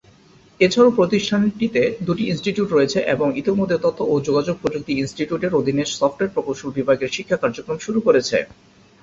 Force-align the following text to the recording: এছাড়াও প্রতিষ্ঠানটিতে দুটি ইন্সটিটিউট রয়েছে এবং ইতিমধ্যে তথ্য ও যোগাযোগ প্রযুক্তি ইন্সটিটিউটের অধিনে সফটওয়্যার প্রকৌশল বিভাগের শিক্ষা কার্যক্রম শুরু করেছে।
এছাড়াও 0.59 0.97
প্রতিষ্ঠানটিতে 0.99 1.81
দুটি 2.07 2.23
ইন্সটিটিউট 2.27 2.69
রয়েছে 2.71 2.99
এবং 3.13 3.27
ইতিমধ্যে 3.41 3.77
তথ্য 3.77 3.99
ও 4.03 4.25
যোগাযোগ 4.27 4.55
প্রযুক্তি 4.61 4.91
ইন্সটিটিউটের 4.95 5.57
অধিনে 5.59 5.83
সফটওয়্যার 5.91 6.33
প্রকৌশল 6.35 6.69
বিভাগের 6.77 7.13
শিক্ষা 7.15 7.37
কার্যক্রম 7.37 7.77
শুরু 7.85 7.99
করেছে। 8.07 8.37